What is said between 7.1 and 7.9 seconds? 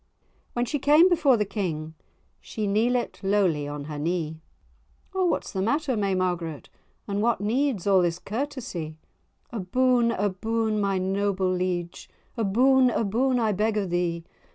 what needs